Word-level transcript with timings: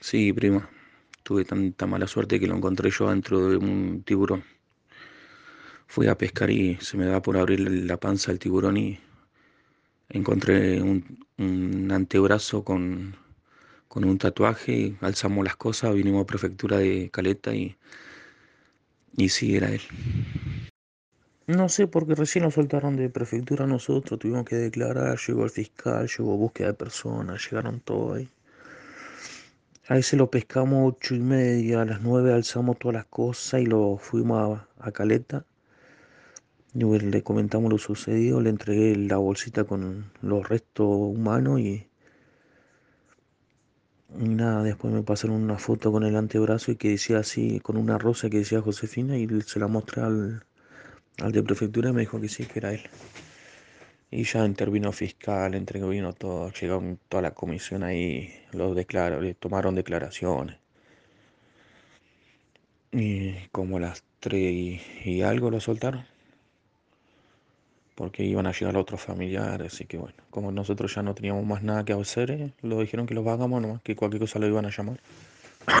Sí, 0.00 0.32
prima. 0.32 0.68
Tuve 1.22 1.44
tanta 1.44 1.86
mala 1.86 2.06
suerte 2.06 2.40
que 2.40 2.46
lo 2.46 2.56
encontré 2.56 2.90
yo 2.90 3.10
dentro 3.10 3.48
de 3.50 3.56
un 3.56 4.02
tiburón. 4.02 4.42
Fui 5.86 6.06
a 6.06 6.16
pescar 6.16 6.50
y 6.50 6.76
se 6.76 6.96
me 6.96 7.06
da 7.06 7.20
por 7.20 7.36
abrir 7.36 7.60
la 7.60 7.98
panza 7.98 8.30
del 8.30 8.38
tiburón 8.38 8.76
y 8.76 8.98
encontré 10.08 10.80
un, 10.80 11.90
antebrazo 11.92 12.64
con, 12.64 13.14
con 13.88 14.04
un 14.04 14.18
tatuaje. 14.18 14.96
Alzamos 15.00 15.44
las 15.44 15.56
cosas, 15.56 15.94
vinimos 15.94 16.22
a 16.22 16.26
prefectura 16.26 16.78
de 16.78 17.10
Caleta 17.10 17.54
y, 17.54 17.76
y 19.16 19.28
sí, 19.28 19.56
era 19.56 19.70
él. 19.70 19.82
No 21.46 21.68
sé, 21.68 21.88
porque 21.88 22.14
recién 22.14 22.44
lo 22.44 22.50
soltaron 22.50 22.96
de 22.96 23.10
prefectura 23.10 23.66
nosotros, 23.66 24.20
tuvimos 24.20 24.44
que 24.44 24.56
declarar, 24.56 25.18
llegó 25.18 25.44
el 25.44 25.50
fiscal, 25.50 26.08
llegó 26.08 26.36
búsqueda 26.36 26.68
de 26.68 26.74
personas, 26.74 27.44
llegaron 27.44 27.80
todos 27.80 28.18
ahí. 28.18 28.28
Ahí 29.90 30.04
se 30.04 30.16
lo 30.16 30.30
pescamos 30.30 30.94
ocho 30.94 31.16
y 31.16 31.18
media, 31.18 31.82
a 31.82 31.84
las 31.84 32.00
nueve 32.00 32.32
alzamos 32.32 32.78
todas 32.78 32.94
las 32.94 33.06
cosas 33.06 33.60
y 33.62 33.66
lo 33.66 33.98
fuimos 33.98 34.60
a, 34.78 34.86
a 34.86 34.92
Caleta. 34.92 35.44
Y 36.74 36.84
le 36.84 37.22
comentamos 37.24 37.72
lo 37.72 37.78
sucedido, 37.78 38.40
le 38.40 38.50
entregué 38.50 38.94
la 38.94 39.16
bolsita 39.16 39.64
con 39.64 40.12
los 40.22 40.48
restos 40.48 40.86
humanos 40.86 41.58
y, 41.58 41.88
y 44.16 44.28
nada, 44.28 44.62
después 44.62 44.94
me 44.94 45.02
pasaron 45.02 45.42
una 45.42 45.58
foto 45.58 45.90
con 45.90 46.04
el 46.04 46.14
antebrazo 46.14 46.70
y 46.70 46.76
que 46.76 46.90
decía 46.90 47.18
así, 47.18 47.58
con 47.58 47.76
una 47.76 47.98
rosa 47.98 48.30
que 48.30 48.38
decía 48.38 48.62
Josefina 48.62 49.16
y 49.18 49.26
se 49.42 49.58
la 49.58 49.66
mostré 49.66 50.02
al, 50.02 50.44
al 51.18 51.32
de 51.32 51.42
prefectura 51.42 51.90
y 51.90 51.94
me 51.94 52.02
dijo 52.02 52.20
que 52.20 52.28
sí, 52.28 52.46
que 52.46 52.60
era 52.60 52.72
él. 52.74 52.82
Y 54.10 54.24
ya 54.24 54.44
intervino 54.44 54.92
fiscal, 54.92 55.54
intervino 55.54 56.12
todo, 56.12 56.50
llegaron 56.52 56.98
toda 57.08 57.22
la 57.22 57.30
comisión 57.32 57.84
ahí, 57.84 58.32
los 58.52 58.74
declaró, 58.74 59.20
le 59.20 59.34
tomaron 59.34 59.74
declaraciones. 59.76 60.56
Y 62.92 63.34
como 63.52 63.76
a 63.76 63.80
las 63.80 64.02
3 64.20 64.80
y, 65.04 65.22
algo 65.22 65.50
lo 65.50 65.60
soltaron. 65.60 66.04
Porque 67.94 68.24
iban 68.24 68.46
a 68.46 68.52
llegar 68.52 68.76
otros 68.76 69.00
familiares, 69.00 69.74
así 69.74 69.84
que 69.84 69.98
bueno, 69.98 70.16
como 70.30 70.50
nosotros 70.50 70.94
ya 70.94 71.02
no 71.02 71.14
teníamos 71.14 71.44
más 71.46 71.62
nada 71.62 71.84
que 71.84 71.92
hacer, 71.92 72.30
eh, 72.30 72.52
lo 72.62 72.80
dijeron 72.80 73.06
que 73.06 73.14
los 73.14 73.26
hagamos 73.26 73.60
nomás, 73.62 73.82
que 73.82 73.94
cualquier 73.94 74.20
cosa 74.20 74.38
lo 74.38 74.46
iban 74.46 74.66
a 74.66 74.70
llamar. 74.70 75.00